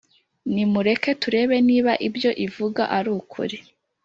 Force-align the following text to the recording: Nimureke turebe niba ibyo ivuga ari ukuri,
Nimureke 0.53 1.11
turebe 1.21 1.57
niba 1.69 1.91
ibyo 2.07 2.31
ivuga 2.45 2.83
ari 2.97 3.09
ukuri, 3.19 3.57